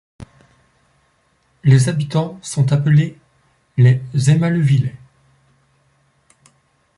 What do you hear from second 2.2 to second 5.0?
sont appelés les Émallevillais.